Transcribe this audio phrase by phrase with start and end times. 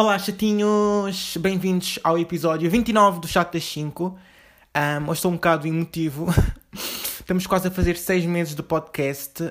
[0.00, 1.36] Olá, chatinhos!
[1.36, 4.06] Bem-vindos ao episódio 29 do Chat das 5.
[4.06, 6.26] Um, hoje estou um bocado emotivo.
[6.72, 9.42] Estamos quase a fazer 6 meses de podcast.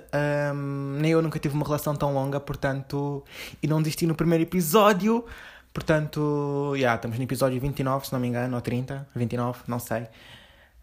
[0.51, 3.23] Um, nem eu nunca tive uma relação tão longa, portanto.
[3.61, 5.23] E não desisti no primeiro episódio.
[5.71, 9.77] Portanto, já, yeah, estamos no episódio 29, se não me engano, ou 30, 29, não
[9.77, 10.07] sei.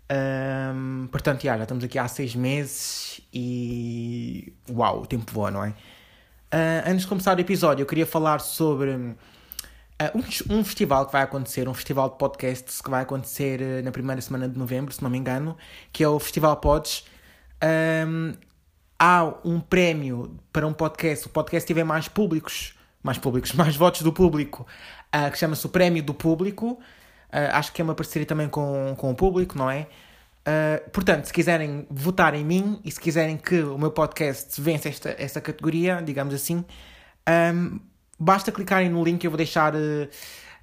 [0.09, 4.53] Um, portanto, yeah, já estamos aqui há 6 meses e.
[4.71, 5.71] Uau, o tempo voa, não é?
[5.71, 9.17] Uh, antes de começar o episódio, eu queria falar sobre
[10.15, 13.91] um, um, festival que vai acontecer, um festival de podcasts que vai acontecer uh, na
[13.91, 15.57] primeira semana de novembro, se não me engano,
[15.93, 17.05] que é o Festival Pods.
[18.07, 18.35] Um,
[18.99, 24.03] há um prémio para um podcast, o podcast tiver mais públicos, mais públicos, mais votos
[24.03, 24.67] do público,
[25.15, 26.79] uh, que chama-se o Prémio do Público.
[27.53, 29.87] acho que é uma parceria também com, com o público, não é?
[30.93, 35.15] portanto, se quiserem votar em mim e se quiserem que o meu podcast vença esta,
[35.19, 36.65] esta categoria, digamos assim,
[37.29, 37.81] um,
[38.19, 40.09] Basta clicarem no link que eu vou deixar uh,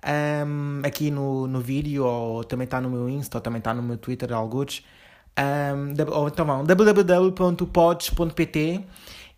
[0.01, 3.73] eh, um, aqui no, no vídeo, ou também está no meu Insta, ou também está
[3.73, 4.83] no meu Twitter, alguns.
[5.37, 7.63] Um, ou então vão www.pods.pt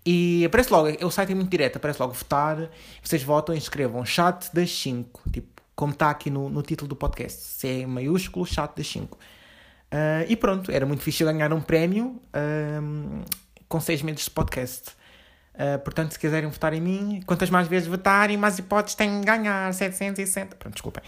[0.06, 2.70] e aparece logo, o site é muito direto, aparece logo votar,
[3.02, 6.96] vocês votam e escrevam chat das 5, tipo, como está aqui no, no título do
[6.96, 9.16] podcast, C maiúsculo, chat das 5.
[9.16, 9.20] Uh,
[9.92, 12.22] eh, e pronto, era muito difícil ganhar um prémio
[12.82, 13.24] um,
[13.68, 14.92] com 6 meses de podcast.
[15.56, 19.26] Uh, portanto, se quiserem votar em mim, quantas mais vezes votarem, mais hipóteses têm de
[19.26, 19.74] ganhar.
[19.74, 20.58] 760.
[20.58, 21.02] Pronto, desculpem.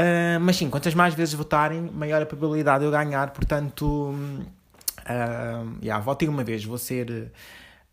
[0.00, 3.30] Uh, mas sim, quantas mais vezes votarem, maior a probabilidade de eu ganhar.
[3.30, 6.64] Portanto, uh, yeah, votem uma vez.
[6.64, 7.32] Vou ser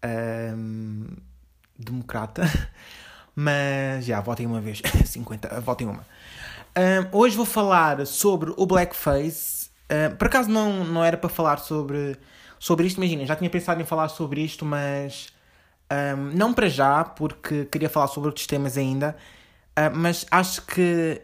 [0.05, 1.17] uh,
[1.77, 2.43] democrata.
[3.35, 4.81] Mas já, yeah, votem uma vez.
[5.05, 6.03] 50, votem uma.
[7.11, 9.69] hoje vou falar sobre o blackface.
[10.17, 12.17] por acaso não, não era para falar sobre,
[12.57, 15.31] sobre isto, imagina, já tinha pensado em falar sobre isto, mas
[15.91, 19.15] um, não para já, porque queria falar sobre outros temas ainda,
[19.77, 21.21] uh, mas acho que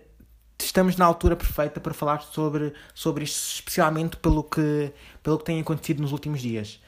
[0.62, 4.92] estamos na altura perfeita para falar sobre, sobre isto, especialmente pelo que,
[5.22, 6.80] pelo que tem acontecido nos últimos dias.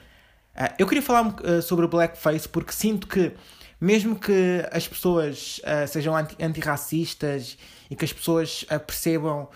[0.56, 3.34] Uh, eu queria falar uh, sobre o blackface porque sinto que,
[3.80, 7.58] mesmo que as pessoas uh, sejam anti antirracistas
[7.90, 9.50] e que as pessoas percebam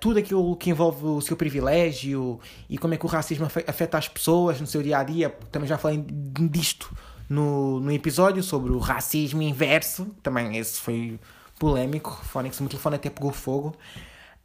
[0.00, 4.08] tudo aquilo que envolve o seu privilégio e como é que o racismo afeta as
[4.08, 6.04] pessoas no seu dia a dia, também já falei
[6.50, 6.92] disto
[7.28, 11.18] no, no episódio sobre o racismo inverso, também esse foi
[11.58, 13.76] polémico, Fónix, o meu telefone até pegou fogo.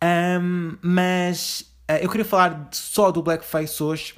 [0.04, 4.14] Um, mas uh, eu queria falar só do blackface hoje,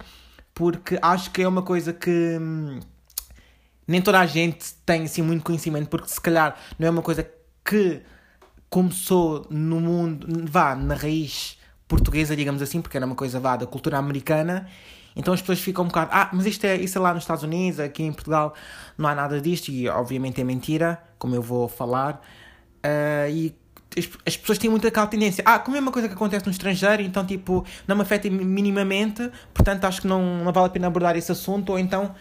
[0.53, 2.79] porque acho que é uma coisa que hum,
[3.87, 7.29] nem toda a gente tem assim muito conhecimento, porque se calhar não é uma coisa
[7.63, 8.01] que
[8.69, 13.67] começou no mundo, vá, na raiz portuguesa, digamos assim, porque era uma coisa vá da
[13.67, 14.67] cultura americana
[15.15, 17.43] então as pessoas ficam um bocado, ah, mas isto é, isso é lá nos Estados
[17.43, 18.53] Unidos, aqui em Portugal
[18.97, 22.21] não há nada disto, e obviamente é mentira, como eu vou falar.
[22.85, 23.55] Uh, e
[23.97, 26.51] as, as, pessoas têm muito aquela tendência, ah, como é uma coisa que acontece no
[26.51, 30.87] estrangeiro, então tipo, não me afeta minimamente, portanto acho que não, não vale a pena
[30.87, 32.13] abordar esse assunto, ou então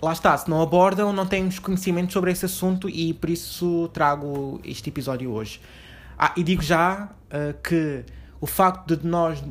[0.00, 4.60] lá está, se não abordam, não temos conhecimento sobre esse assunto e por isso trago
[4.64, 5.60] este episódio hoje.
[6.18, 8.04] Ah, e digo já uh, que
[8.40, 9.42] o facto de nós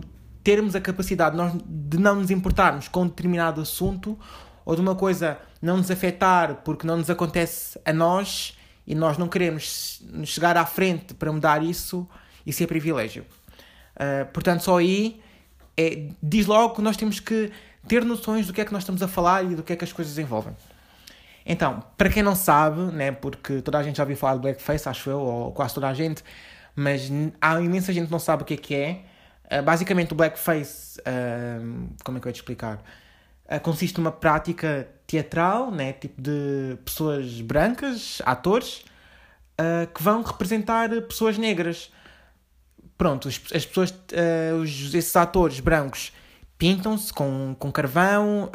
[0.48, 4.18] termos a capacidade de, nós, de não nos importarmos com um determinado assunto
[4.64, 8.58] ou de uma coisa não nos afetar porque não nos acontece a nós
[8.88, 12.08] e nós não queremos chegar à frente para mudar isso,
[12.46, 13.26] isso é privilégio.
[13.98, 15.20] Uh, portanto, só aí
[15.76, 17.52] é, diz logo que nós temos que
[17.86, 19.84] ter noções do que é que nós estamos a falar e do que é que
[19.84, 20.56] as coisas envolvem.
[21.46, 24.88] Então, para quem não sabe, né, porque toda a gente já ouviu falar de blackface,
[24.88, 26.24] acho eu, ou quase toda a gente,
[26.74, 29.02] mas há imensa gente que não sabe o que é que é.
[29.48, 32.84] Uh, basicamente, o blackface, uh, como é que eu ia te explicar?
[33.46, 35.94] Uh, consiste numa prática teatral, né?
[35.94, 38.84] tipo de pessoas brancas, atores,
[39.96, 41.92] que vão representar pessoas negras.
[42.96, 43.92] Pronto, as, as pessoas,
[44.62, 46.12] os, esses atores brancos
[46.60, 48.52] pintam-se com, com carvão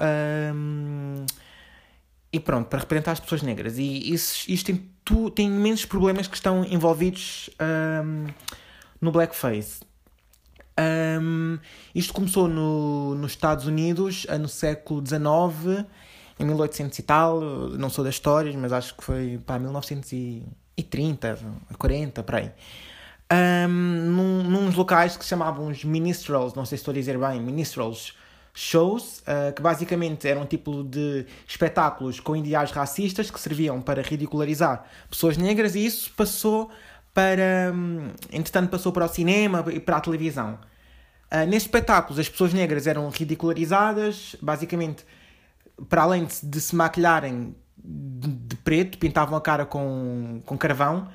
[2.33, 3.79] e pronto, para representar as pessoas negras.
[3.79, 7.51] E isso, isto tem, tu, tem imensos problemas que estão envolvidos
[9.01, 9.81] no blackface.
[10.79, 11.59] Um,
[11.95, 15.85] isto começou no, nos Estados Unidos no século XIX,
[16.39, 17.41] em 1800 e tal.
[17.41, 21.39] Não sou das histórias, mas acho que foi para 1930,
[21.79, 22.51] 40, por aí.
[23.33, 27.19] Um, num, nos locais que se chamavam os minstrels, não sei se estou a dizer
[27.19, 28.15] bem, minstrels
[28.55, 34.03] shows, uh, que basicamente eram um tipo de espetáculos com ideais racistas que serviam para
[34.03, 36.71] ridicularizar pessoas negras e isso passou
[37.15, 37.73] para.
[37.75, 40.59] Hum, entretanto, passou para o cinema e para a televisão.
[41.33, 45.05] Uh, nestes espetáculos, as pessoas negras eram ridicularizadas, basicamente,
[45.89, 51.09] para além de, de se maquilharem de, de, preto, pintavam a cara com, com carvão.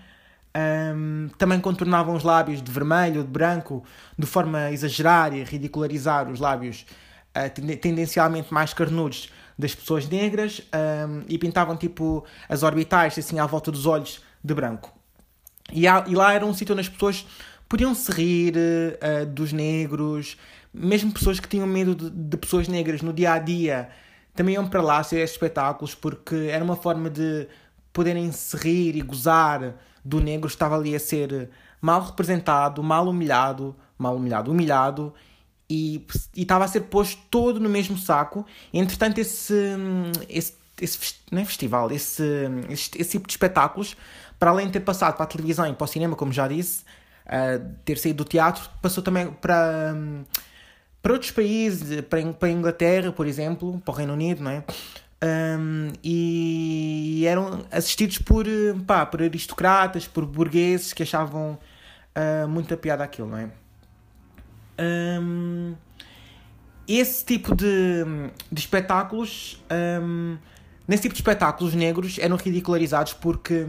[0.55, 3.83] Um, também contornavam os lábios de vermelho, de branco,
[4.17, 6.85] de forma a exagerar e ridicularizar os lábios
[7.35, 10.61] uh, tendencialmente mais carnudos das pessoas negras
[11.07, 14.96] um, e pintavam tipo as orbitais assim à volta dos olhos de branco.
[15.71, 17.25] E, há, e lá era um sítio onde as pessoas
[17.67, 20.37] podiam se rir uh, dos negros,
[20.73, 23.89] mesmo pessoas que tinham medo de, de, pessoas negras no dia a dia
[24.37, 27.47] também iam para lá ser espetáculos porque era uma forma de
[27.91, 29.73] poderem se rir e gozar
[30.05, 31.49] do negro que estava ali a ser
[31.81, 35.13] mal representado, mal humilhado, mal humilhado, humilhado
[35.67, 36.05] e,
[36.35, 38.45] e estava a ser posto todo no mesmo saco.
[38.71, 39.53] Entretanto, esse,
[40.29, 42.23] esse, esse não é festival, esse,
[42.69, 43.97] esse, esse tipo de espetáculos,
[44.39, 46.83] para além de ter passado para a televisão e para o cinema, como já disse,
[47.25, 50.23] uh, ter saído do teatro, passou também para, um,
[51.01, 54.63] para outros países, para, para a Inglaterra, por exemplo, para o Reino Unido, não é?
[55.23, 58.45] Um, e eram assistidos por,
[58.85, 61.57] pá, por aristocratas, por burgueses que achavam
[62.15, 63.49] uh, muita piada aquilo, não é?
[64.79, 65.75] Um,
[66.87, 68.05] esse tipo de,
[68.51, 69.61] de espetáculos,
[70.01, 70.37] um,
[70.87, 73.67] nesse tipo de espetáculos negros, eram ridicularizados porque,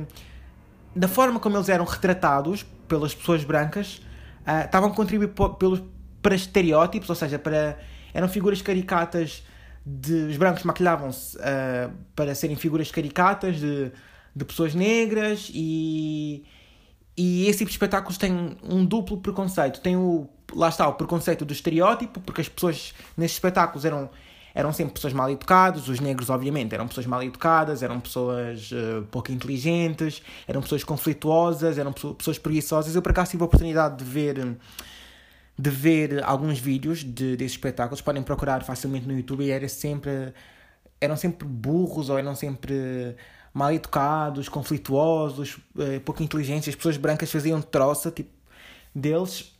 [0.98, 4.00] da forma como eles eram retratados pelas pessoas brancas,
[4.46, 5.80] uh, estavam a contribuir pelos,
[6.20, 7.78] para estereótipos, ou seja, para,
[8.12, 9.44] eram figuras caricatas
[9.86, 13.92] de os brancos maquilhavam-se uh, para serem figuras caricatas de,
[14.34, 16.44] de pessoas negras e,
[17.16, 19.80] e esse tipo de espetáculos tem um duplo preconceito.
[19.80, 24.10] Tem o, lá está, o preconceito do estereótipo, porque as pessoas nesses espetáculos eram,
[24.54, 29.04] eram sempre pessoas mal educadas, os negros, obviamente, eram pessoas mal educadas, eram pessoas uh,
[29.10, 32.94] pouco inteligentes, eram pessoas conflituosas, eram pessoas preguiçosas.
[32.94, 34.56] Eu, por acaso, tive a oportunidade de ver
[35.58, 40.32] de ver alguns vídeos de, desses espetáculos, podem procurar facilmente no YouTube e era sempre,
[41.00, 43.16] eram sempre burros ou eram sempre
[43.52, 48.30] mal educados, conflituosos, eh, pouco inteligentes, as pessoas brancas faziam troça tipo,
[48.94, 49.57] deles.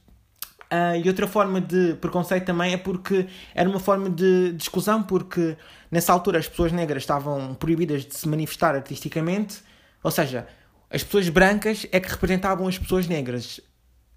[0.70, 5.02] Uh, e outra forma de preconceito também é porque era uma forma de, de exclusão,
[5.02, 5.56] porque
[5.90, 9.62] nessa altura as pessoas negras estavam proibidas de se manifestar artisticamente,
[10.02, 10.46] ou seja,
[10.90, 13.60] as pessoas brancas é que representavam as pessoas negras.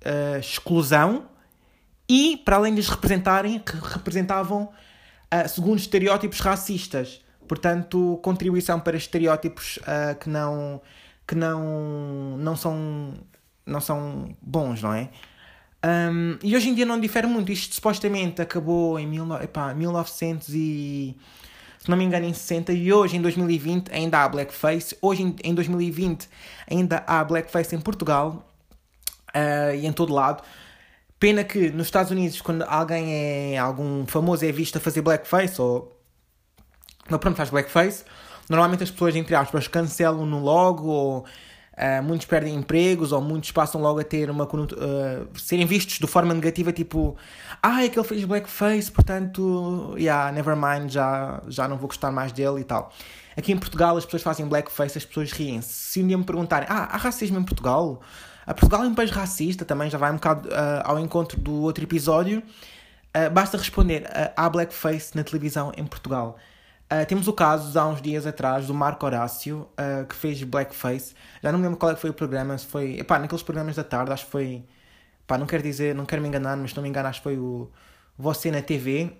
[0.05, 1.25] Uh, exclusão
[2.09, 4.63] e, para além de os representarem, representavam
[5.33, 7.23] uh, segundo estereótipos racistas.
[7.47, 9.77] Portanto, contribuição para estereótipos
[10.21, 10.81] que, não,
[11.27, 13.13] que não, não, são,
[13.65, 15.09] não são bons, não é?
[15.83, 17.51] Um, e hoje em dia não difere muito.
[17.51, 21.15] Isto supostamente acabou em mil, epá, 1900 e...
[21.79, 22.73] Se não me engano, em 60.
[22.73, 24.95] E hoje, em 2020, ainda há blackface.
[25.01, 26.29] Hoje, em, em 2020,
[26.69, 28.47] ainda há blackface em Portugal.
[29.29, 30.43] Uh, e em todo lado.
[31.21, 33.57] Pena que nos Estados Unidos, quando alguém é.
[33.59, 35.95] algum famoso é visto a fazer blackface, ou.
[37.07, 38.03] Não, pronto, faz blackface,
[38.49, 41.25] normalmente as pessoas, entre aspas, cancelam no logo, ou
[41.77, 44.45] uh, muitos perdem empregos, ou muitos passam logo a ter uma.
[44.45, 47.15] Uh, serem vistos de forma negativa, tipo.
[47.61, 49.95] Ah, é que ele fez blackface, portanto.
[49.97, 52.91] Yeah, never mind, já, já não vou gostar mais dele e tal.
[53.35, 55.69] Aqui em Portugal as pessoas fazem blackface, as pessoas riem-se.
[55.69, 58.01] Se um dia me perguntarem, ah, há racismo em Portugal?
[58.45, 61.61] A Portugal é um país racista, também já vai um bocado uh, ao encontro do
[61.61, 62.43] outro episódio.
[63.15, 64.03] Uh, basta responder
[64.35, 66.37] há blackface na televisão em Portugal.
[66.91, 71.15] Uh, temos o caso, há uns dias atrás, do Marco Horácio, uh, que fez blackface.
[71.41, 72.99] Já não me lembro qual é que foi o programa, se foi...
[72.99, 74.65] Epá, naqueles programas da tarde, acho que foi...
[75.25, 77.37] Pá, não quero dizer, não quero me enganar, mas não me engano, acho que foi
[77.37, 77.71] o
[78.17, 79.13] Você na TV.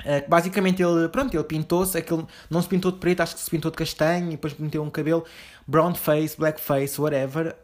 [0.00, 3.50] Uh, basicamente ele, pronto, ele pintou-se, aquele, não se pintou de preto, acho que se
[3.50, 5.26] pintou de castanho, e depois meteu um cabelo
[5.66, 7.54] brown face, black face, whatever.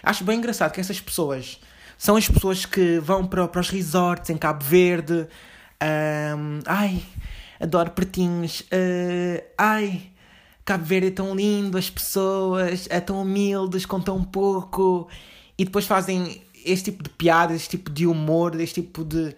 [0.00, 1.60] Acho bem engraçado que essas pessoas
[1.98, 5.26] são as pessoas que vão para, para os resorts em Cabo Verde.
[6.66, 7.02] Ai,
[7.60, 8.60] adoro pretinhos.
[8.62, 10.02] Uh, ai,
[10.64, 15.08] Cabo Verde é tão lindo, as pessoas é tão humildes com tão pouco.
[15.58, 19.36] E depois fazem este tipo de piadas, este tipo de humor, este tipo de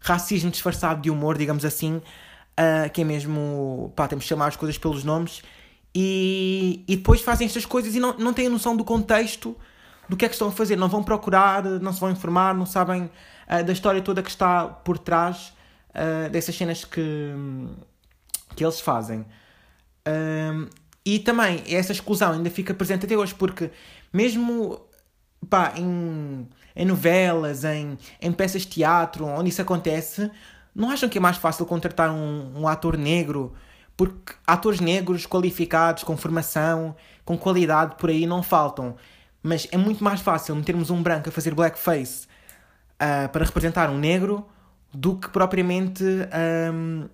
[0.00, 4.56] racismo disfarçado de humor, digamos assim, uh, que é mesmo, pá, temos que chamar as
[4.56, 5.42] coisas pelos nomes,
[5.94, 9.54] e, e depois fazem estas coisas e não, não têm noção do contexto
[10.08, 12.66] do que é que estão a fazer, não vão procurar, não se vão informar, não
[12.66, 15.52] sabem uh, da história toda que está por trás
[15.94, 17.34] uh, dessas cenas que,
[18.54, 19.24] que eles fazem.
[21.04, 23.70] e também essa exclusão ainda fica presente até hoje, porque
[24.12, 24.80] mesmo
[25.48, 30.30] pá, em, em novelas, em, em peças de teatro, onde isso acontece,
[30.74, 33.52] não acham que é mais fácil contratar um, um ator negro?
[33.96, 38.96] Porque atores negros qualificados, com formação, com qualidade, por aí não faltam.
[39.42, 42.26] Mas é muito mais fácil metermos um branco a fazer blackface
[42.94, 44.46] uh, para representar um negro
[44.92, 46.04] do que propriamente
[46.72, 47.08] um,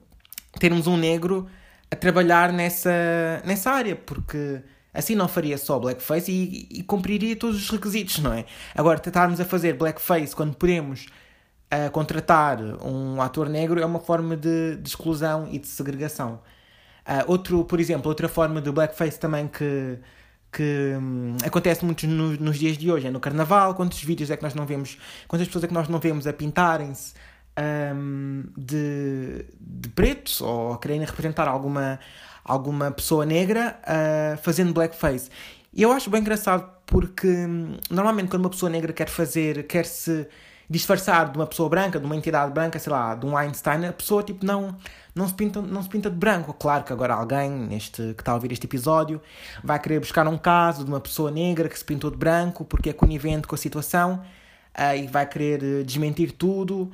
[0.59, 1.47] termos um negro
[1.91, 7.57] a trabalhar nessa, nessa área, porque Assim não faria só blackface e, e cumpriria todos
[7.57, 8.45] os requisitos, não é?
[8.75, 11.07] Agora, tentarmos a fazer blackface quando podemos
[11.73, 16.41] uh, contratar um ator negro é uma forma de, de exclusão e de segregação.
[17.07, 19.99] Uh, outro, por exemplo, outra forma de blackface também que,
[20.51, 23.75] que hum, acontece muito no, nos dias de hoje é no carnaval.
[23.75, 26.33] Quantos vídeos é que nós não vemos, quantas pessoas é que nós não vemos a
[26.33, 27.15] pintarem-se
[27.95, 31.99] um, de, de preto ou quererem representar alguma,
[32.45, 35.31] alguma pessoa negra uh, fazendo blackface.
[35.73, 39.85] E eu acho bem engraçado porque hum, normalmente quando uma pessoa negra quer fazer, quer
[39.85, 40.27] se
[40.71, 43.93] disfarçar de uma pessoa branca, de uma entidade branca, sei lá, de um Einstein, a
[43.93, 44.77] pessoa tipo não
[45.15, 46.53] não se pinta, não se pinta de branco.
[46.55, 49.21] Claro que agora alguém neste que está a ouvir este episódio
[49.65, 52.91] vai querer buscar um caso de uma pessoa negra que se pintou de branco porque
[52.91, 54.23] é conivente com a situação
[54.79, 56.91] uh, e vai querer uh, desmentir tudo.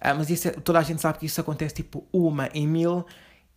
[0.00, 3.04] Uh, mas isso, é, toda a gente sabe que isso acontece tipo uma em mil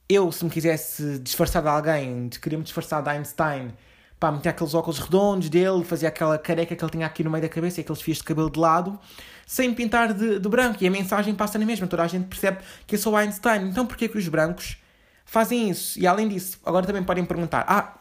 [0.10, 3.74] eu, se me quisesse disfarçar de alguém, queria me disfarçar de Einstein,
[4.20, 7.42] pá, meter aqueles óculos redondos dele, fazia aquela careca que ele tinha aqui no meio
[7.42, 9.00] da cabeça e aqueles fios de cabelo de lado,
[9.46, 10.84] sem pintar de, de branco.
[10.84, 13.70] E a mensagem passa na mesma, toda a gente percebe que eu sou Einstein.
[13.70, 14.78] Então porquê que os brancos
[15.26, 16.00] fazem isso?
[16.00, 17.98] E além disso, agora também podem perguntar, ah,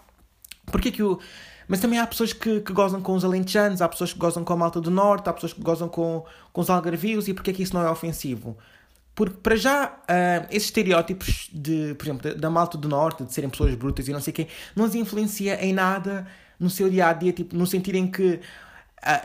[0.67, 1.19] porquê que o...
[1.69, 4.53] Mas também há pessoas que, que gozam com os alentejanos, há pessoas que gozam com
[4.53, 7.63] a malta do norte, há pessoas que gozam com, com os algarvios, e porquê que
[7.63, 8.57] isso não é ofensivo?
[9.15, 13.51] Porque, para já, uh, esses estereótipos, de, por exemplo, da, Malta do Norte, de serem
[13.51, 16.27] pessoas brutas e não sei quem, não os influencia em nada
[16.59, 18.41] no seu dia a dia, tipo, no sentido em que, uh,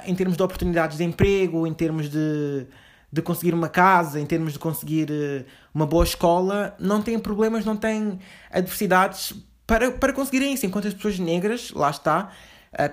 [0.06, 2.68] em termos de oportunidades de emprego, em termos de,
[3.12, 7.64] de conseguir uma casa, em termos de conseguir uh, uma boa escola, não têm problemas,
[7.64, 8.20] não têm
[8.52, 9.34] adversidades
[9.68, 10.66] para, para conseguirem isso.
[10.66, 12.32] Enquanto as pessoas negras, lá está,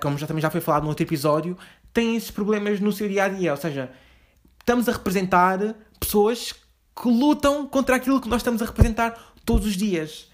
[0.03, 1.57] como já, também já foi falado no outro episódio,
[1.93, 3.53] têm esses problemas no seu dia a dia.
[3.53, 3.91] Ou seja,
[4.59, 9.77] estamos a representar pessoas que lutam contra aquilo que nós estamos a representar todos os
[9.77, 10.31] dias.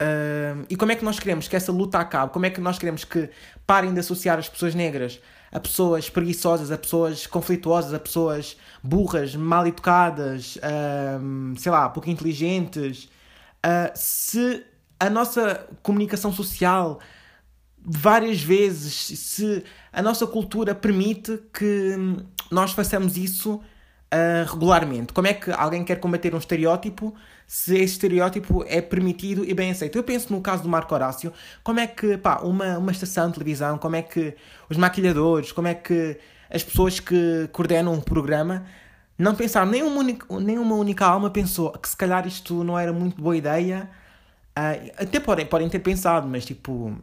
[0.00, 2.32] Uh, e como é que nós queremos que essa luta acabe?
[2.32, 3.30] Como é que nós queremos que
[3.66, 5.20] parem de associar as pessoas negras
[5.52, 12.10] a pessoas preguiçosas, a pessoas conflituosas, a pessoas burras, mal educadas, uh, sei lá, pouco
[12.10, 13.04] inteligentes?
[13.64, 14.64] Uh, se
[14.98, 16.98] a nossa comunicação social
[17.78, 19.62] várias vezes, se
[19.92, 21.94] a nossa cultura permite que
[22.50, 25.12] nós façamos isso uh, regularmente.
[25.12, 27.14] Como é que alguém quer combater um estereótipo
[27.46, 29.96] se esse estereótipo é permitido e bem aceito?
[29.96, 33.34] Eu penso no caso do Marco Horácio, como é que pá, uma, uma estação de
[33.34, 34.34] televisão, como é que
[34.68, 36.18] os maquilhadores, como é que
[36.50, 38.64] as pessoas que coordenam um programa
[39.18, 43.20] não pensaram, nenhuma única, nenhuma única alma pensou que se calhar isto não era muito
[43.20, 43.88] boa ideia.
[44.58, 46.96] Uh, até podem, podem ter pensado, mas tipo,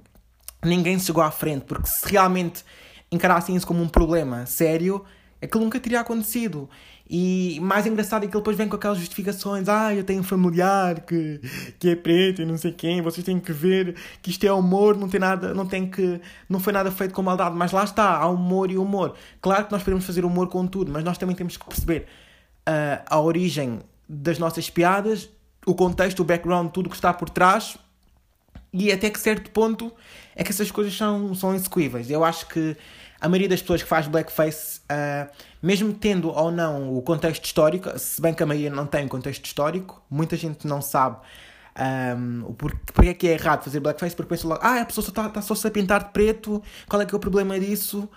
[0.64, 2.64] ninguém chegou à frente, porque se realmente
[3.12, 5.06] encarassem isso como um problema sério,
[5.42, 6.70] aquilo nunca teria acontecido.
[7.08, 10.24] E mais engraçado é que ele depois vem com aquelas justificações: ah, eu tenho um
[10.24, 11.40] familiar que,
[11.78, 14.98] que é preto e não sei quem, vocês têm que ver que isto é humor,
[14.98, 16.20] não tem nada, não tem que.
[16.50, 19.16] não foi nada feito com maldade, mas lá está, há humor e humor.
[19.42, 22.08] Claro que nós podemos fazer humor com tudo, mas nós também temos que perceber
[22.68, 25.30] uh, a origem das nossas piadas,
[25.66, 27.78] o contexto, o background, tudo que está por trás
[28.72, 29.94] e até que certo ponto
[30.36, 32.10] é que essas coisas são, são execuíveis.
[32.10, 32.76] Eu acho que
[33.22, 37.98] a maioria das pessoas que faz blackface, uh, mesmo tendo ou não o contexto histórico,
[37.98, 41.18] se bem que a maioria não tem contexto histórico, muita gente não sabe
[41.76, 44.86] um, ah, porque, porque é que é errado fazer blackface, porque pensa logo, ah, a
[44.86, 48.10] pessoa está tá só a pintar de preto, qual é que é o problema disso?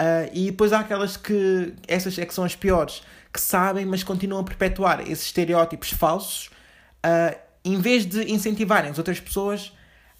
[0.00, 4.02] Uh, e depois há aquelas que, essas é que são as piores, que sabem, mas
[4.02, 6.50] continuam a perpetuar esses estereótipos falsos,
[7.64, 9.72] em vez de incentivarem as outras pessoas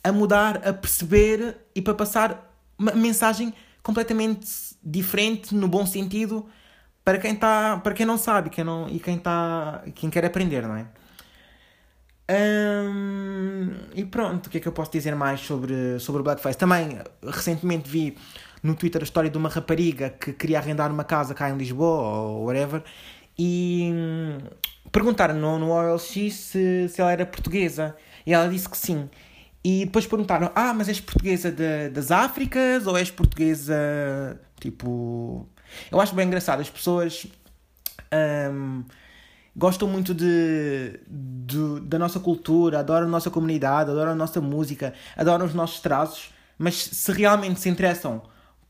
[0.03, 4.47] a mudar, a perceber e para passar uma mensagem completamente
[4.83, 6.47] diferente no bom sentido
[7.05, 10.63] para quem tá, para quem não sabe, quem não e quem tá, quem quer aprender,
[10.63, 10.87] não é?
[13.95, 16.57] E pronto, o que é que eu posso dizer mais sobre, sobre o Blackface?
[16.57, 18.17] Também recentemente vi
[18.63, 22.03] no Twitter a história de uma rapariga que queria arrendar uma casa cá em Lisboa
[22.03, 22.83] ou whatever
[23.39, 24.39] e hum,
[24.93, 29.09] perguntaram no, no OLX se, se ela era portuguesa e ela disse que sim.
[29.63, 35.49] E depois perguntaram: Ah, mas és portuguesa de, das Áfricas ou és portuguesa tipo.
[35.91, 37.27] Eu acho bem engraçado, as pessoas
[38.53, 38.85] um,
[39.57, 44.95] gostam muito de, de, da nossa cultura, adoram a nossa comunidade, adoram a nossa música,
[45.17, 48.23] adoram os nossos traços, mas se realmente se interessam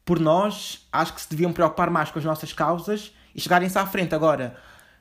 [0.04, 3.86] por nós, acho que se deviam preocupar mais com as nossas causas e chegarem-se à
[3.86, 4.14] frente.
[4.14, 4.56] Agora,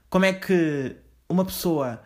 [0.10, 0.96] como é que
[1.30, 2.02] uma pessoa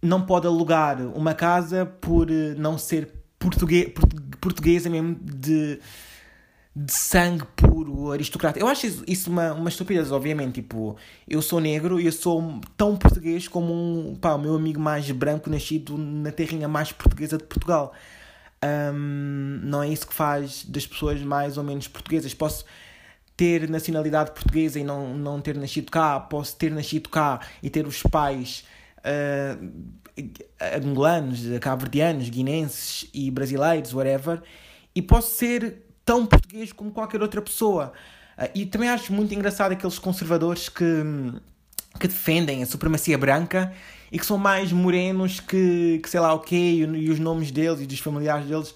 [0.00, 3.92] não pode alugar uma casa por não ser português,
[4.40, 5.78] portuguesa mesmo de,
[6.74, 8.58] de sangue puro, aristocrata.
[8.58, 10.54] Eu acho isso uma, uma estupidez, obviamente.
[10.54, 10.96] Tipo,
[11.28, 15.08] eu sou negro e eu sou tão português como um, pá, o meu amigo mais
[15.10, 17.92] branco nascido na terrinha mais portuguesa de Portugal.
[18.64, 22.34] Um, não é isso que faz das pessoas mais ou menos portuguesas.
[22.34, 22.64] Posso
[23.36, 27.86] ter nacionalidade portuguesa e não, não ter nascido cá, posso ter nascido cá e ter
[27.86, 28.64] os pais
[28.98, 29.72] uh,
[30.76, 34.42] angolanos, cabo-verdianos, guinenses e brasileiros, whatever,
[34.94, 37.92] e posso ser tão português como qualquer outra pessoa.
[38.36, 40.84] Uh, e também acho muito engraçado aqueles conservadores que,
[41.98, 43.72] que defendem a supremacia branca
[44.10, 47.50] e que são mais morenos que, que sei lá o quê, e, e os nomes
[47.50, 48.74] deles e dos familiares deles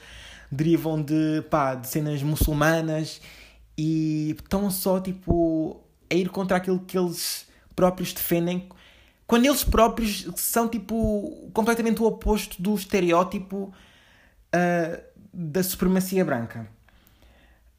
[0.51, 3.21] derivam de, pá, de cenas muçulmanas
[3.77, 8.69] e estão só tipo a ir contra aquilo que eles próprios defendem
[9.27, 13.75] quando eles próprios são tipo completamente o oposto do estereótipo
[14.55, 15.03] uh,
[15.33, 16.69] da supremacia branca.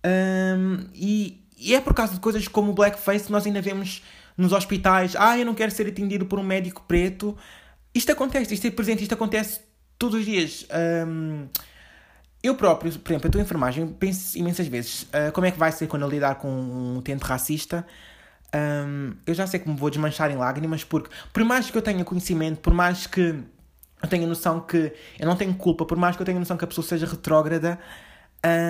[0.05, 4.03] Um, e, e, é por causa de coisas como o blackface que nós ainda vemos
[4.35, 5.15] nos hospitais.
[5.15, 7.35] Ah, eu não quero ser atendido por um médico preto.
[7.95, 9.61] Isto acontece, isto é presente, isto acontece
[9.97, 10.67] todos os dias.
[11.07, 11.47] Um,
[12.47, 15.71] eu próprio, por exemplo, a tua enfermagem, penso imensas vezes uh, como é que vai
[15.71, 17.85] ser quando eu lidar com um utente racista.
[18.55, 21.81] Um, eu já sei que me vou desmanchar em lágrimas, porque por mais que eu
[21.81, 23.21] tenha conhecimento, por mais que
[24.01, 26.63] eu tenha noção que eu não tenho culpa, por mais que eu tenha noção que
[26.63, 27.77] a pessoa seja retrógrada,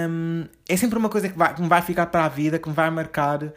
[0.10, 2.68] um, é sempre uma coisa que, vai, que me vai ficar para a vida, que
[2.68, 3.54] me vai marcar,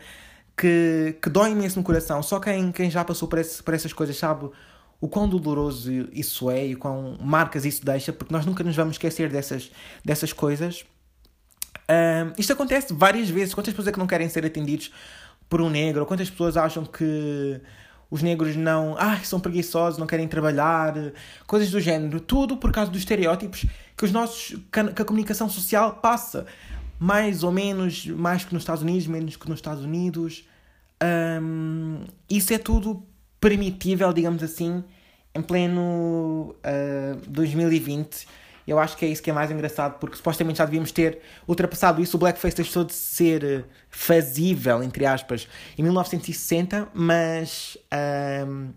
[0.57, 2.23] que, que dói imenso no coração.
[2.23, 4.51] Só quem, quem já passou por, esse, por essas coisas sabe
[5.01, 8.95] o quão doloroso isso é e quão marcas isso deixa, porque nós nunca nos vamos
[8.95, 9.71] esquecer dessas,
[10.05, 10.85] dessas coisas.
[11.91, 13.55] Um, isto acontece várias vezes.
[13.55, 14.93] Quantas pessoas é que não querem ser atendidos
[15.49, 16.05] por um negro?
[16.05, 17.61] Quantas pessoas acham que
[18.11, 18.95] os negros não.
[18.99, 20.95] Ah, são preguiçosos, não querem trabalhar?
[21.47, 22.21] Coisas do género.
[22.21, 23.65] Tudo por causa dos estereótipos
[23.97, 26.47] que, os nossos, que a comunicação social passa.
[26.99, 30.45] Mais ou menos, mais que nos Estados Unidos, menos que nos Estados Unidos.
[31.03, 33.03] Um, isso é tudo
[33.41, 34.85] permitível, digamos assim,
[35.35, 38.27] em pleno uh, ah, 2020.
[38.67, 42.01] Eu acho que é isso que é mais engraçado, porque supostamente já devíamos ter ultrapassado
[42.01, 42.17] isso.
[42.17, 48.69] O blackface deixou de ser fazível, entre aspas, em 1960, mas uh,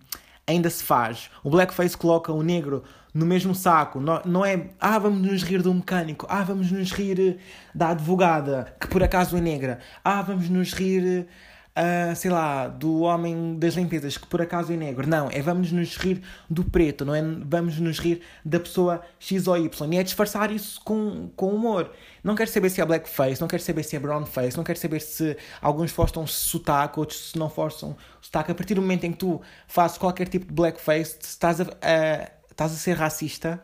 [0.47, 1.29] ainda se faz.
[1.43, 3.99] O blackface coloca o negro no mesmo saco.
[3.99, 7.37] Não, não é, ah, vamos nos rir do mecânico, ah, vamos nos rir
[7.73, 11.27] da advogada, que por acaso é negra, ah, vamos nos rir
[11.77, 15.07] uh, sei lá, do homem das limpezas que por acaso é negro.
[15.07, 19.47] Não, é vamos nos rir do preto, não é vamos nos rir da pessoa X
[19.47, 19.93] ou Y.
[19.93, 21.91] E é disfarçar isso com, com humor.
[22.23, 25.01] Não quero saber se é blackface, não quero saber se é brownface, não quero saber
[25.01, 28.51] se alguns forçam sotaque, outros se não forçam sotaque.
[28.51, 32.29] A partir do momento em que tu fazes qualquer tipo de blackface, estás a, a
[32.49, 33.61] estás a ser racista.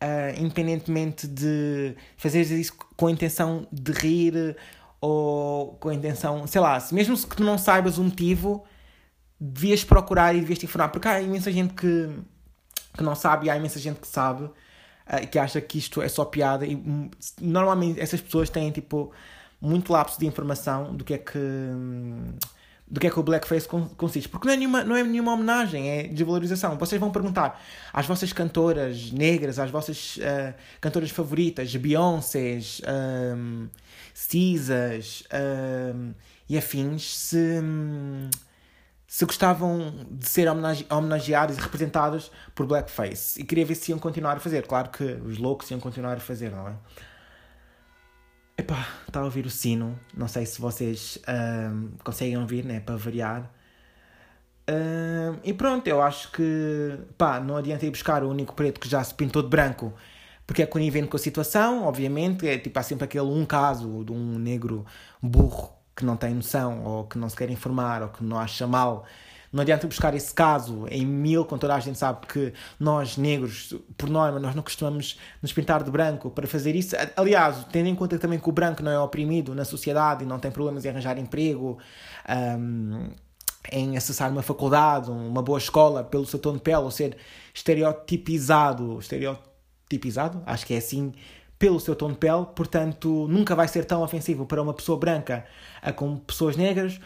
[0.00, 4.56] Uh, independentemente de fazeres isso com a intenção de rir
[5.00, 8.64] ou com a intenção, sei lá, mesmo que tu não saibas o motivo,
[9.40, 12.10] devias procurar e devias te informar, porque há imensa gente que,
[12.96, 16.08] que não sabe e há imensa gente que sabe uh, que acha que isto é
[16.08, 19.12] só piada e hum, normalmente essas pessoas têm tipo
[19.60, 21.38] muito lapso de informação do que é que
[22.90, 24.28] do que é que o blackface consiste.
[24.28, 26.78] Porque não é nenhuma, não é nenhuma homenagem, é desvalorização.
[26.78, 32.80] Vocês vão perguntar às vossas cantoras negras, às vossas uh, cantoras favoritas, Beyoncés,
[33.36, 33.68] um,
[34.18, 36.12] Cisas um,
[36.48, 37.62] e afins, se,
[39.06, 43.40] se gostavam de ser homenage homenageados e representados por blackface.
[43.40, 44.66] E queria ver se iam continuar a fazer.
[44.66, 46.74] Claro que os loucos iam continuar a fazer, não é?
[48.58, 49.96] Epá, está a ouvir o sino.
[50.12, 51.20] Não sei se vocês
[51.72, 52.80] um, conseguem ouvir, né?
[52.80, 53.48] Para variar.
[55.44, 59.02] E pronto, eu acho que pá, não adianta ir buscar o único preto que já
[59.04, 59.94] se pintou de branco
[60.48, 62.48] porque é conivente com a situação, obviamente.
[62.48, 64.84] É tipo, há sempre aquele um caso de um negro
[65.22, 68.66] burro que não tem noção, ou que não se quer informar, ou que não acha
[68.66, 69.04] mal
[69.52, 73.74] não adianta buscar esse caso em mil, quando toda a gente sabe que nós, negros,
[73.96, 76.94] por norma, nós não costumamos nos pintar de branco para fazer isso.
[77.16, 80.38] Aliás, tendo em conta também que o branco não é oprimido na sociedade e não
[80.38, 81.78] tem problemas em arranjar emprego,
[82.58, 83.08] um,
[83.72, 87.16] em acessar uma faculdade, uma boa escola pelo seu tom de pele, ou ser
[87.54, 89.47] estereotipizado, estereotipizado,
[90.46, 91.12] acho que é assim,
[91.58, 95.44] pelo seu tom de pele, portanto, nunca vai ser tão ofensivo para uma pessoa branca
[95.96, 97.00] como pessoas negras.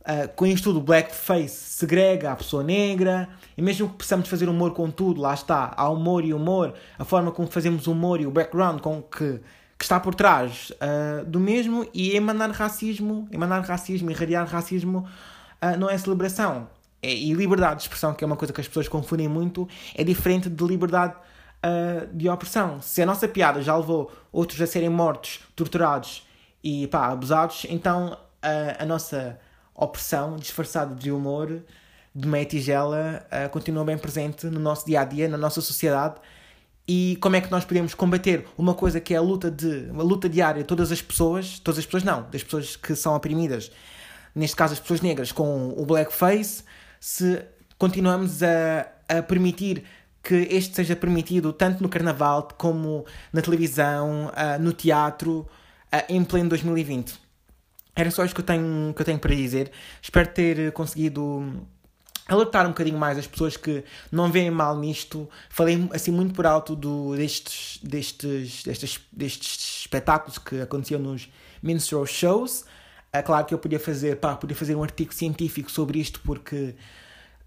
[0.00, 4.72] Uh, com isto tudo, blackface segrega a pessoa negra, e mesmo que possamos fazer humor
[4.72, 8.30] com tudo, lá está, há humor e humor, a forma como fazemos humor e o
[8.30, 9.40] background com que,
[9.78, 15.06] que está por trás uh, do mesmo, e emanar racismo, emanar racismo, irradiar racismo,
[15.62, 16.66] uh, não é celebração.
[17.02, 20.02] É, e liberdade de expressão, que é uma coisa que as pessoas confundem muito, é
[20.02, 21.14] diferente de liberdade
[22.12, 22.80] de opressão.
[22.80, 26.26] Se a nossa piada já levou outros a serem mortos, torturados
[26.64, 28.16] e pá, abusados, então
[28.78, 29.38] a nossa
[29.74, 31.62] opressão disfarçada de humor
[32.14, 36.16] de meia tigela uh, continua bem presente no nosso dia a dia, na nossa sociedade
[36.92, 40.02] e como é que nós podemos combater uma coisa que é a luta de uma
[40.02, 43.70] luta diária de todas as pessoas, todas as pessoas não, das pessoas que são oprimidas,
[44.34, 46.64] neste caso as pessoas negras com o blackface,
[46.98, 47.42] se
[47.78, 49.84] continuamos a, a permitir
[50.22, 54.30] que este seja permitido tanto no carnaval como na televisão,
[54.60, 55.46] no teatro,
[56.08, 57.18] em pleno 2020.
[57.96, 59.70] Era só isto que eu tenho, que eu tenho para dizer.
[60.00, 61.66] Espero ter conseguido
[62.28, 65.28] alertar um bocadinho mais as pessoas que não veem mal nisto.
[65.48, 71.28] Falei assim muito por alto do, destes, destes, destes, destes espetáculos que aconteciam nos
[71.62, 72.64] minstrel shows.
[73.12, 76.76] É claro que eu podia fazer, pá, podia fazer um artigo científico sobre isto porque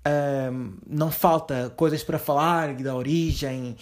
[0.07, 3.75] um, não falta coisas para falar da origem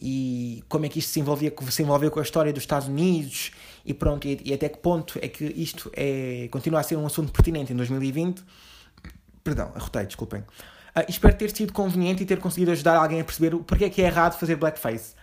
[0.00, 3.52] e como é que isto se envolvia, se envolveu com a história dos Estados Unidos
[3.84, 7.06] e pronto, e, e até que ponto é que isto é, continua a ser um
[7.06, 8.42] assunto pertinente em 2020
[9.42, 10.40] Perdão, arrotei, desculpem.
[10.40, 13.90] Uh, espero ter sido conveniente e ter conseguido ajudar alguém a perceber o porquê é
[13.90, 15.14] que é errado fazer blackface.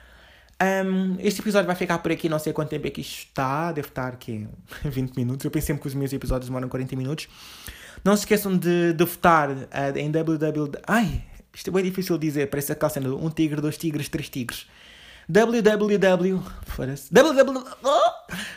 [0.62, 3.72] Um, este episódio vai ficar por aqui, não sei quanto tempo é que isto está,
[3.72, 4.48] deve estar aqui
[4.84, 5.46] 20 minutos.
[5.46, 7.28] Eu pensei sempre que os meus episódios demoram 40 minutos.
[8.04, 9.58] Não se esqueçam de, de votar uh,
[9.96, 10.80] em www.
[10.88, 14.30] Ai, isto é bem difícil de dizer, parece aquela cena um tigre, dois tigres, três
[14.30, 14.68] tigres.
[15.28, 16.42] www.
[16.66, 17.14] Foda-se.
[17.14, 17.64] www.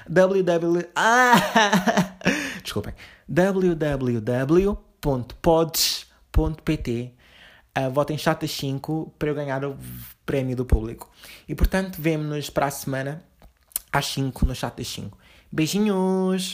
[0.09, 0.89] www.
[0.95, 1.35] Ah!
[2.63, 2.95] Desculpem.
[3.29, 7.15] www www.pods.pt
[7.79, 9.77] uh, votem chatas 5 para eu ganhar o
[10.25, 11.11] prémio do público.
[11.49, 13.25] E portanto, vemo-nos para a semana
[13.93, 15.19] às 5 no Chatas 5.
[15.51, 16.53] Beijinhos!